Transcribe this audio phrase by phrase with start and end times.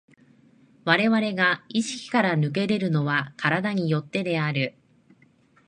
[0.85, 4.73] 我々が意識から脱け出るのは身体に依ってである。